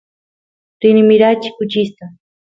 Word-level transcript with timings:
rini 0.81 1.01
mirachiy 1.09 1.53
kuchista 1.57 2.05